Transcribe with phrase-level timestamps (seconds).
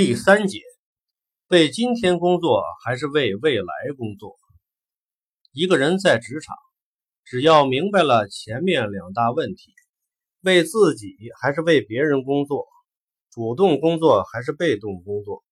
[0.00, 0.60] 第三节，
[1.48, 3.66] 为今天工作还是为未来
[3.96, 4.38] 工作？
[5.50, 6.54] 一个人在职场，
[7.24, 9.74] 只要明白了前面两大问题：
[10.40, 12.68] 为自己还是为别人工作，
[13.32, 15.42] 主动工作还是被动工作，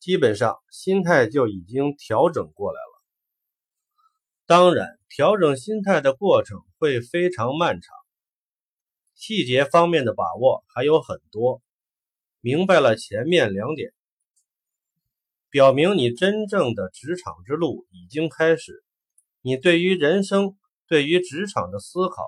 [0.00, 3.04] 基本上心态就已经调整过来了。
[4.46, 7.96] 当然，调整心态的过程会非常漫长，
[9.14, 11.62] 细节方面的把握还有很多。
[12.42, 13.92] 明白了前面两点，
[15.50, 18.82] 表明你真正的职场之路已经开始，
[19.42, 20.56] 你对于人生、
[20.88, 22.24] 对于职场的思考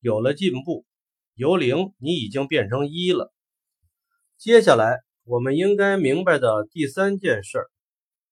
[0.00, 0.84] 有了进步，
[1.36, 3.32] 由零你已经变成一了。
[4.38, 7.66] 接下来我们应该明白的第三件事儿，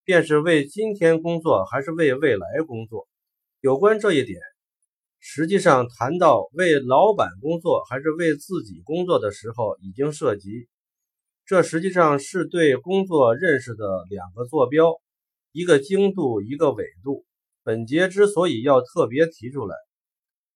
[0.03, 3.07] 便是为今天工作还是为未来工作。
[3.61, 4.41] 有关这一点，
[5.21, 10.67] 实际上谈到为老板工作还是为自己工作的时候，已经涉及。
[11.45, 15.01] 这实际上是对工作认识的两个坐标，
[15.51, 17.25] 一个精度，一个纬度。
[17.65, 19.77] 本节之所以要特别提出来，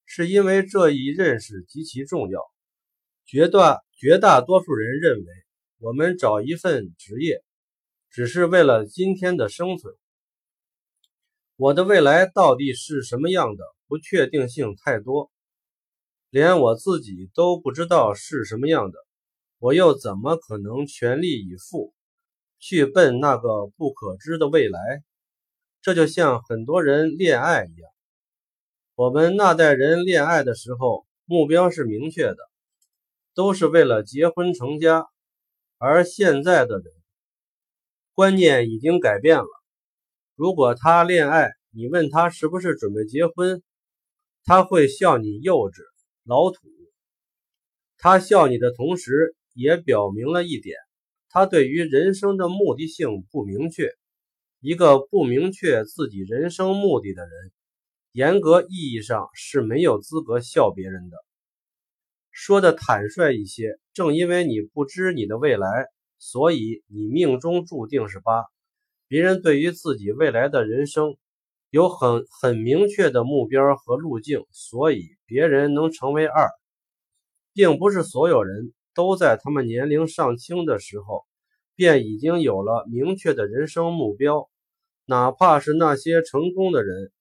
[0.05, 2.41] 是因为这一认识极其重要。
[3.27, 5.27] 绝大绝大多数人认为，
[5.78, 7.43] 我们找一份职业，
[8.11, 9.95] 只是为了今天的生存。
[11.56, 13.65] 我的未来到底是什么样的？
[13.89, 15.31] 不确定性太多，
[16.31, 19.06] 连我自己都不知道是什么样的。
[19.59, 21.95] 我又怎么可能全力以赴
[22.59, 25.03] 去奔那个不可知的未来？
[25.81, 27.91] 这就像很多人恋爱一样，
[28.97, 32.37] 我们那代人恋爱的时候目标是明确的，
[33.34, 35.07] 都是为了结婚成家。
[35.79, 36.84] 而现在的人
[38.12, 39.49] 观念已经改变了，
[40.34, 43.62] 如果他恋爱，你问他是不是准备结婚，
[44.45, 45.81] 他会笑你幼稚
[46.25, 46.59] 老土。
[47.97, 49.34] 他笑你的同时。
[49.57, 50.77] 也表明了一点，
[51.31, 53.91] 他对于人生的目的性不明确。
[54.61, 57.53] 一个不明确自己人生目的的人，
[58.12, 61.17] 严格意义上是没有资格笑别人的。
[62.31, 65.87] 说的坦率一些，正因为你不知你的未来，
[66.19, 68.44] 所以你命中注定是八。
[69.09, 71.17] 别人对于自己未来的人生
[71.71, 76.50] 有很很明确的目标和路径，所以别人能成为二，
[77.55, 78.73] 并不是所有人。
[78.97, 81.25] 都在他们年龄尚轻的时候，
[81.77, 84.49] 便已经有了明确的人生目标。
[85.05, 87.12] 哪怕是那些成功的人，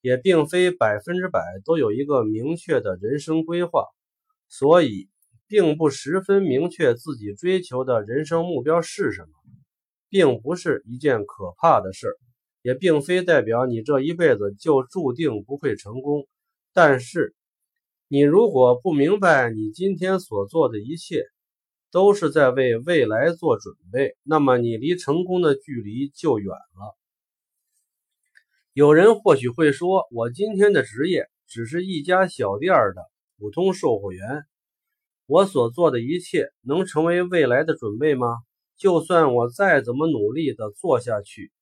[0.00, 3.84] 也并非百分之百都有一个明确的人生规划，
[4.48, 5.08] 所以
[5.46, 9.28] 并不十分明确自己追求的人生目标是什么，
[10.08, 12.18] 并不是一件可怕的事，
[12.62, 16.26] 也并非代表你这一辈子就注定不会成功。
[16.72, 17.34] 但是，
[18.08, 21.24] 你如果不明白，你今天所做的一切
[21.90, 26.96] 都是在为未来做准备，那么你离成功的距离就远了。
[28.74, 34.44] 有人或许会说：“我今天的职业只是一家小店的普通售货员，
[35.26, 38.26] 我所做的一切能成为未来的准备吗？
[38.76, 41.52] 就算我再怎么努力的做下去，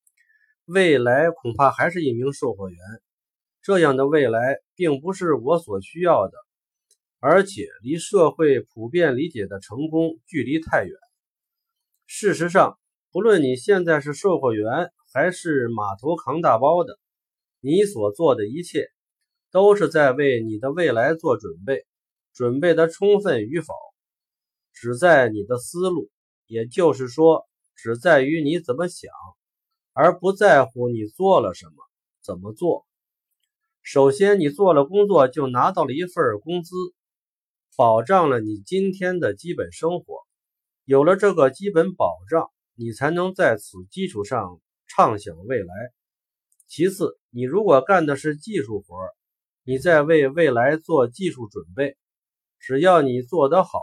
[0.65, 2.79] 未来恐怕还是一名售货员。”
[3.63, 6.37] 这样的未来并不是我所需要的，
[7.21, 10.95] 而且离社会普遍理解的成功距离太远。
[12.07, 12.79] 事实上，
[13.11, 16.99] 不论你现在是售货员还是码头扛大包的，
[17.61, 18.89] 你所做的一切
[19.51, 21.87] 都是在为你的未来做准备。
[22.35, 23.75] 准备的充分与否，
[24.73, 26.09] 只在你的思路，
[26.47, 27.47] 也就是说，
[27.77, 29.11] 只在于你怎么想，
[29.93, 31.75] 而不在乎你做了什么，
[32.25, 32.87] 怎么做。
[33.83, 36.73] 首先，你做了工作就拿到了一份工资，
[37.77, 40.21] 保障了你今天的基本生活。
[40.85, 45.75] 有了这个基本保障，你才能在此基础上畅想未来。
[46.69, 48.97] 其次，你如果干的是技术活，
[49.65, 51.97] 你在为未来做技术准备。
[52.61, 53.81] 只要你做得好，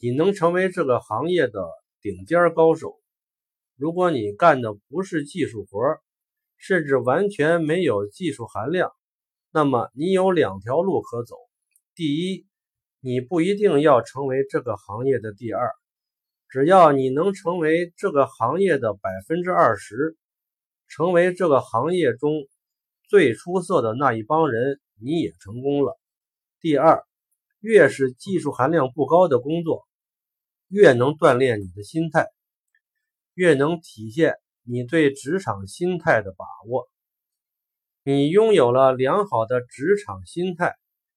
[0.00, 1.66] 你能成为这个行业的
[2.00, 3.00] 顶尖高手。
[3.74, 5.98] 如果你干的不是技术活，
[6.56, 8.92] 甚至完全没有技术含量，
[9.50, 11.36] 那么你有两条路可走。
[11.94, 12.46] 第一，
[13.00, 15.72] 你不一定要成为这个行业的第二，
[16.48, 20.16] 只要你能成为这个行业的百分之二十，
[20.86, 22.30] 成为这个行业中
[23.08, 25.98] 最出色的那一帮人，你也成功了。
[26.60, 27.02] 第二，
[27.60, 29.86] 越是技术含量不高的工作，
[30.68, 32.26] 越能锻炼你的心态，
[33.34, 36.88] 越能体现你对职场心态的把握。
[38.08, 40.74] 你拥有了良好的职场心态，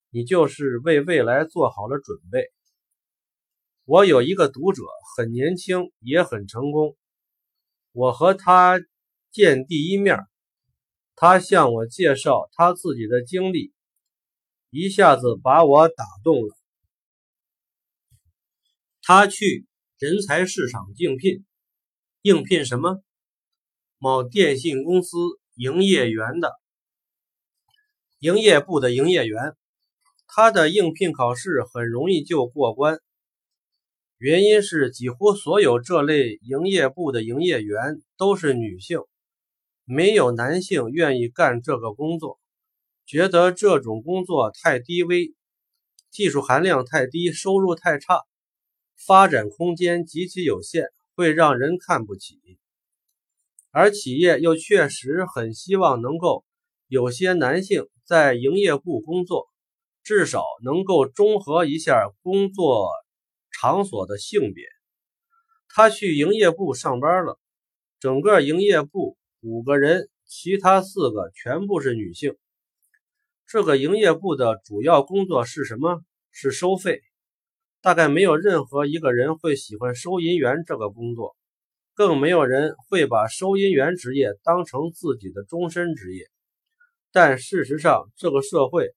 [0.10, 2.52] 你就是为未来做好了准备。
[3.86, 4.84] 我有一个读者，
[5.16, 6.98] 很年轻，也很成功。
[7.94, 8.78] 我和他
[9.32, 10.18] 见第一面，
[11.16, 13.72] 他向我介绍他自己的经历，
[14.70, 16.54] 一下子把我打动了。
[19.02, 19.66] 他去
[19.98, 21.46] 人才市场应聘，
[22.22, 23.02] 应聘什么？
[23.98, 25.16] 某电信公司
[25.56, 26.52] 营业员的
[28.22, 29.56] 营业部的营业员。
[30.28, 33.00] 他的应聘考试很容易就过关，
[34.20, 39.00] 原因是几乎所有这类营业部的营业员都是女性，
[39.86, 42.40] 没有男性愿意干这个工作，
[43.08, 45.34] 觉得这种工作太低微，
[46.12, 48.22] 技术含量太低，收入太差，
[48.96, 50.86] 发展空间极其有限，
[51.16, 52.40] 会让人看不起。
[53.72, 56.46] 而企业又确实很希望能够
[56.88, 59.48] 有些男性在营业部工作。
[60.04, 62.90] 至少能够中和一下工作
[63.54, 64.66] 场所的性别。
[65.70, 67.40] 他去营业部上班了，
[68.02, 72.36] 整个营业部五个人，其他四个全部是女性。
[73.48, 76.02] 这个营业部的主要工作是什么？
[76.32, 77.00] 是收费。
[77.80, 81.38] 大概没有任何一个人会喜欢收银员这个工作，
[81.94, 86.31] 更没有人会把收银员职业当成自己的终身职业。
[87.12, 88.94] 但事实上，这个社会。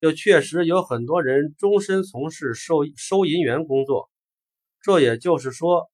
[0.00, 4.10] 又确实有很多人终身从事收收银员工作，
[4.80, 5.88] 这也就是说，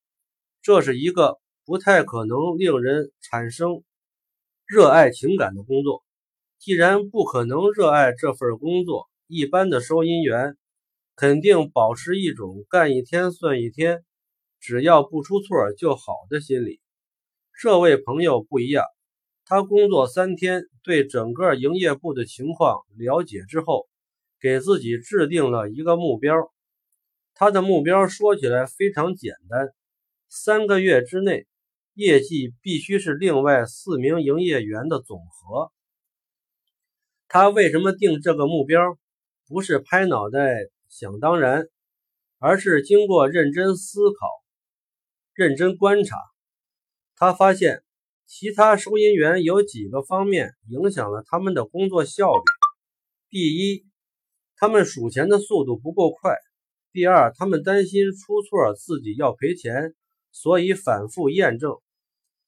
[0.63, 3.83] 这是一个不太可能令人产生
[4.65, 6.03] 热爱情感的工作。
[6.59, 10.57] 既然不可能热爱这份工作，一般的收银员
[11.15, 14.03] 肯定保持一种干一天算一天，
[14.59, 16.81] 只要不出错就好的心理。
[17.61, 18.87] 这位朋友不一样，
[19.51, 23.89] 他工作三天，对整个营业部的情况了解之后。
[24.41, 26.33] 给自己制定了一个目标，
[27.35, 29.69] 他的目标说起来非常简单：
[30.29, 31.49] 三个月之内，
[31.95, 35.73] 业绩必须是另外四名营业员的总和。
[37.27, 38.97] 他为什么定这个目标？
[39.49, 40.55] 不是拍脑袋
[40.89, 41.67] 想当然，
[42.39, 44.29] 而是经过认真思考、
[45.35, 46.17] 认真观察，
[47.17, 47.83] 他发现
[48.29, 52.43] 其他收银员有几个方面影响了他们的工作效率。
[53.31, 53.87] 第一，
[54.55, 56.37] 他们数钱的速度不够快。
[56.93, 59.95] 第二，他们担心出错自己要赔钱，
[60.31, 61.79] 所以反复验证。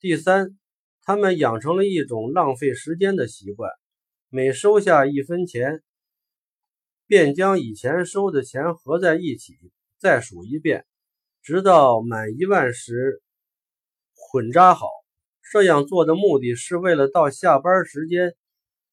[0.01, 0.59] 第三，
[1.01, 3.71] 他们养成了一种浪费时间的习惯，
[4.29, 5.83] 每收下一分钱，
[7.07, 9.55] 便将以前收的钱合在一起
[9.97, 10.85] 再数一遍，
[11.43, 13.23] 直到满一万时
[14.15, 14.87] 混扎好。
[15.51, 18.37] 这样做的目的是为了到下班时间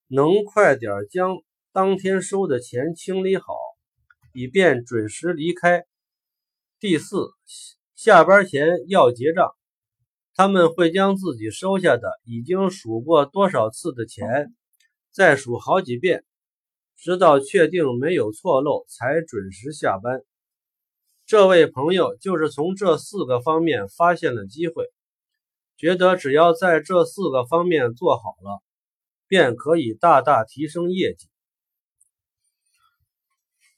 [0.07, 1.37] 能快点将。
[1.73, 3.53] 当天收的钱清理好，
[4.33, 5.85] 以便准时离开。
[6.79, 7.27] 第四，
[7.93, 9.51] 下班前要结账，
[10.33, 14.55] 他们会将自己收下的已经数过多少次的钱
[15.11, 16.25] 再数好几遍，
[16.95, 20.23] 直到确定没有错漏才准时下班。
[21.27, 24.85] 这位朋友就是从这四个方面发现了机会，
[25.77, 28.63] 觉得只要在这四个方面做好了，
[29.27, 31.27] 便可以大大提升业绩。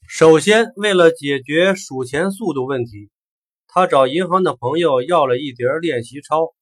[0.08, 3.10] 首先，为了解决数钱速度问题，
[3.68, 6.54] 他找银行的朋友要了一叠练习钞。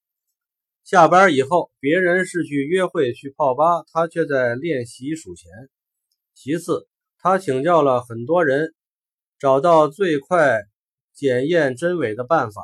[0.82, 5.50] 下班以后，别人是去约会、去泡吧，他却在练习数钱。
[6.34, 8.74] 其次，他请教了很多人，
[9.38, 10.62] 找到最快
[11.14, 12.62] 检验真伪的办法，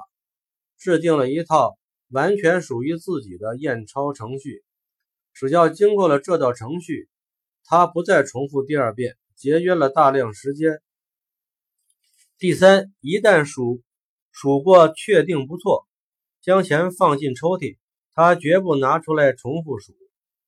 [0.76, 1.78] 制定了一套
[2.10, 4.62] 完全属于自己的验钞程序。
[5.32, 7.08] 只要经过了这道程序，
[7.64, 9.16] 他不再重复第二遍。
[9.36, 10.80] 节约了大量时间。
[12.38, 13.82] 第三，一旦数
[14.30, 15.88] 数过确定不错，
[16.40, 17.76] 将钱放进抽屉，
[18.14, 19.92] 他绝不拿出来重复数。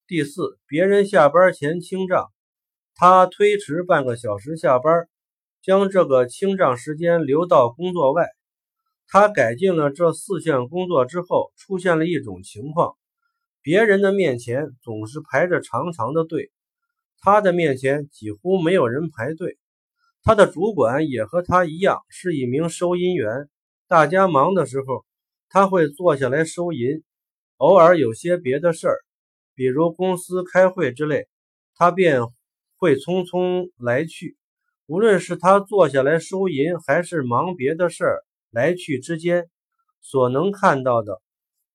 [0.07, 2.33] 第四，别人下班前清账，
[2.95, 5.09] 他推迟半个小时下班，
[5.63, 8.29] 将这个清账时间留到工作外。
[9.09, 12.97] 他改进了这四项工作之后，出现了一种情况：
[13.63, 16.51] 别人的面前总是排着长长的队。
[17.21, 19.59] 他的面前几乎没有人排队，
[20.23, 23.49] 他的主管也和他一样是一名收银员。
[23.89, 25.05] 大家忙的时候，
[25.49, 27.01] 他会坐下来收银；
[27.57, 28.99] 偶尔有些别的事儿，
[29.55, 31.27] 比如公司开会之类，
[31.75, 32.23] 他便
[32.77, 34.37] 会匆匆来去。
[34.87, 39.51] 无论是他坐下来收银，还是忙别的事儿来去之间，
[40.01, 41.21] 所能看到的，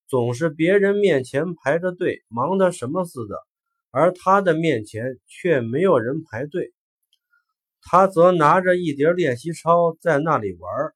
[0.07, 3.35] 总是别人面前排着队，忙得什么似的。
[3.93, 6.71] 而他的面前却没有人排队，
[7.81, 10.93] 他则拿着一叠练习钞在那里玩。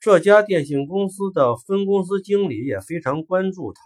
[0.00, 3.80] 这家电信公司的分公司经理也非常关注他，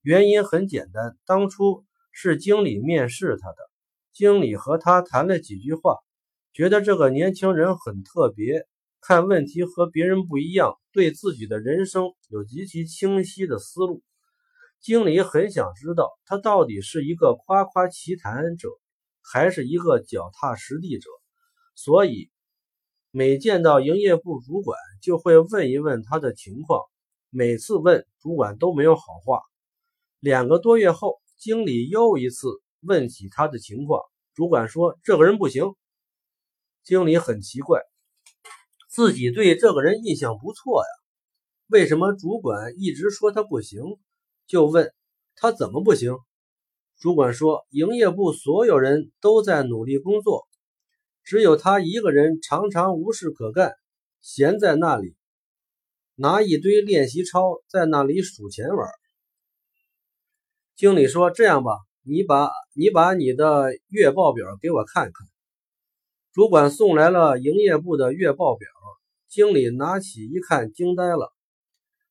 [0.00, 3.56] 原因很简单，当初是经理面试他的，
[4.12, 5.98] 经理和他谈了几句话，
[6.52, 8.66] 觉得这个年轻人很特别，
[9.02, 14.02] 看问题和别人不一样，对自己的人生有极其清晰的思路。
[14.80, 18.68] 经理很想知道他到底是一个夸夸其谈者，
[19.20, 21.10] 还是一个脚踏实地者，
[21.74, 22.30] 所以。
[23.14, 26.80] 每见到营业部主管，就会问一问他的情况。
[27.28, 29.42] 每次问主管都没有好话。
[30.18, 32.48] 两个多月后，经理又一次
[32.80, 34.00] 问起他的情况，
[34.34, 35.74] 主管说这个人不行。
[36.84, 37.82] 经理很奇怪，
[38.92, 40.88] 自己对这个人印象不错呀，
[41.68, 43.80] 为什么主管一直说他不行？
[44.46, 44.92] 就问
[45.34, 46.14] 他怎么不行？
[46.98, 50.46] 主管说营业部所有人都在努力工作。
[51.24, 53.72] 只有他一个人常常无事可干，
[54.20, 55.16] 闲在那里，
[56.14, 58.86] 拿一堆练习钞在那里数钱玩。
[60.76, 65.26] 经理说：“这样吧，你把你把你的月报表给我看看。”
[66.32, 68.66] 主管送来了营业部的月报表，
[69.28, 71.30] 经理拿起一看，惊呆了。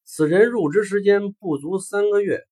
[0.03, 2.45] 此人入职时间不足三个月，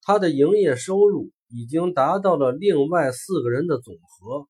[0.00, 4.48] 他的营业收入已经达到了另外四个人的总和。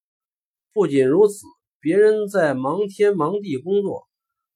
[0.73, 1.45] 不仅如此，
[1.81, 4.07] 别人在忙天忙地工作，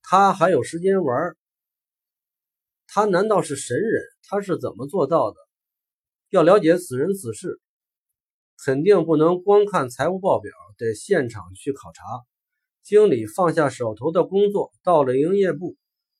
[0.00, 1.36] 他还有时间玩。
[2.86, 4.02] 他难道是神人？
[4.28, 5.36] 他是怎么做到的？
[6.30, 7.60] 要了解此人此事，
[8.62, 12.02] 肯定不能光看财务报表，得现场去考察。
[12.82, 15.76] 经理放下手头的工作，到了营业部，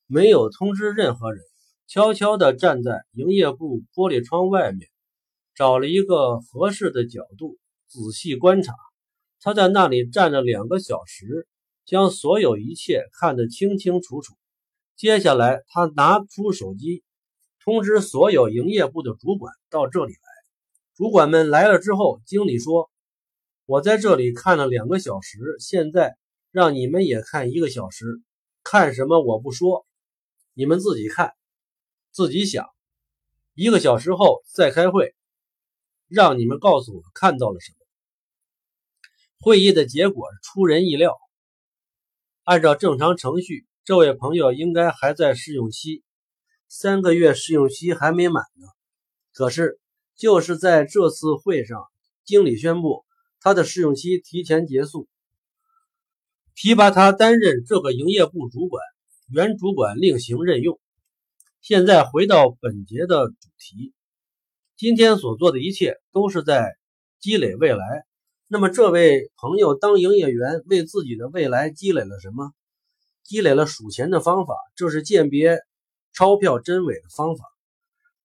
[0.07, 1.43] 没有通知任何人，
[1.87, 4.89] 悄悄地站在营业部玻璃窗外面，
[5.53, 8.73] 找了一个合适的角度，仔细观察。
[9.39, 11.47] 他在那里站了两个小时，
[11.85, 14.33] 将所有一切看得清清楚楚。
[14.95, 17.03] 接下来，他拿出手机，
[17.63, 20.24] 通知所有营业部的主管到这里来。
[20.95, 22.89] 主管们来了之后，经理说
[23.67, 26.15] ：“我在这里看了两个小时，现在
[26.51, 28.21] 让你们也看一个小时。
[28.63, 29.85] 看什么我不说，
[30.53, 31.33] 你们自己看，
[32.11, 32.65] 自己想。
[33.55, 35.13] 一个小时后再开会，
[36.07, 37.77] 让你们告诉我看到了什么。”
[39.43, 41.17] 会议的结果出人意料。
[42.45, 46.03] 按照正常程序，这位朋友应该还在试用期，
[46.69, 48.67] 三个月试用期还没满呢。
[49.33, 49.77] 可是，
[50.17, 51.83] 就是在这次会上，
[52.23, 53.05] 经理宣布
[53.41, 55.07] 他的试用期提前结束，
[56.55, 58.81] 提拔他担任这个营业部主管，
[59.29, 60.79] 原主管另行任用。
[61.61, 63.93] 现在回到本节的主题，
[64.77, 66.77] 今天所做的一切都是在
[67.19, 68.05] 积累未来。
[68.47, 72.51] 那么，这位朋友当营业员，为自己的未来积累了什么？
[73.23, 75.59] 积累了数钱的方法，这是鉴别
[76.13, 77.43] 钞票真伪的方法？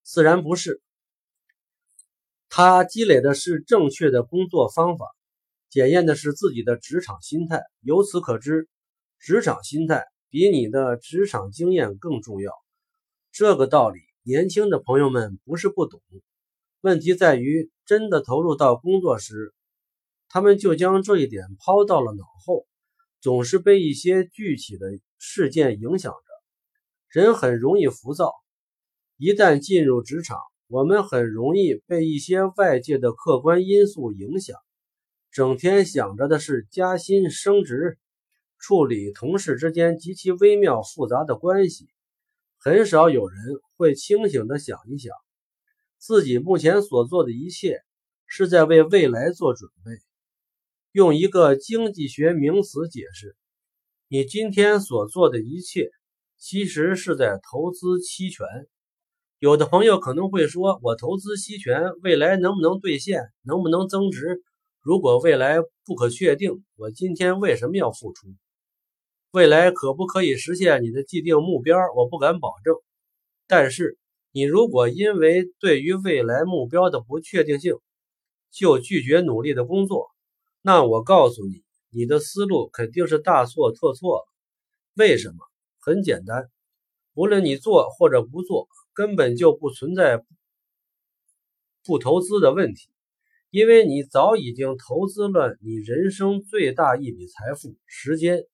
[0.02, 0.82] 自然不是。
[2.52, 5.07] 他积累的是正确的工作方法，
[5.71, 7.62] 检验的是自己的职场心态。
[7.80, 8.69] 由此可知，
[9.21, 12.52] 职场心态比你的职场经验更重要。
[13.30, 16.02] 这个道理，年轻的朋友们不是不懂，
[16.80, 19.54] 问题在于真的投入到工作时。
[20.28, 22.66] 他们就将这一点抛到了脑后，
[23.21, 24.87] 总是被一些具体的
[25.19, 28.33] 事件影响着，人很容易浮躁。
[29.16, 30.38] 一旦进入职场，
[30.70, 34.56] 我们很容易被一些外界的客观因素影响，
[35.32, 37.98] 整天想着的是加薪升职，
[38.56, 41.88] 处理同事之间极其微妙复杂的关系。
[42.56, 43.36] 很少有人
[43.76, 45.12] 会清醒地想一想，
[45.98, 47.80] 自己目前所做的一切
[48.26, 49.90] 是在为未来做准备。
[50.92, 53.34] 用一个经济学名词解释，
[54.06, 55.90] 你今天所做的一切，
[56.38, 58.46] 其实是在投资期权。
[59.40, 63.30] 有的朋友可能会说：“我投资期权，未来能不能兑现？
[63.40, 64.42] 能不能增值？
[64.82, 65.56] 如果未来
[65.87, 68.28] 不可确定，我今天为什么要付出？
[69.30, 71.78] 未来可不可以实现你的既定目标？
[71.97, 72.75] 我不敢保证。
[73.47, 73.97] 但是，
[74.30, 77.76] 你如果因为对于未来目标的不确定性，
[78.50, 80.11] 就拒绝努力的工作，
[80.61, 84.28] 那我告诉你，你的思路肯定是大错特错了。
[84.97, 85.37] 为什么？
[85.80, 86.50] 很简单，
[87.14, 88.68] 无论你做或者不做，
[89.00, 90.23] 根本就不存在
[91.87, 92.90] 不投资的问题，
[93.49, 98.45] 因为你早已经投资了你人生最大一笔财富——时间。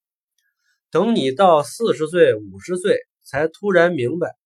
[0.93, 4.37] 等你到四十岁、五十岁，才突然明白，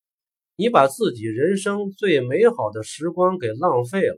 [0.57, 4.16] 你把自己人生最美好的时光给浪费了，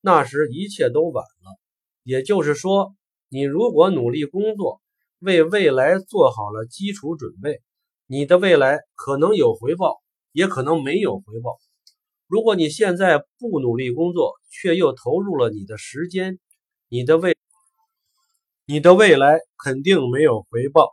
[0.00, 1.58] 那时一切都晚了。
[2.04, 2.94] 也就是说，
[3.28, 4.80] 你如果努力工作，
[5.18, 7.60] 为未来做好了基础准备，
[8.06, 10.00] 你的未来可能有回报，
[10.34, 11.58] 也可能没有回报。
[12.26, 16.40] 如果你现在不努力工作，却又投入了你的时间，
[16.88, 17.36] 你的未
[18.66, 20.92] 你的未来肯定没有回报。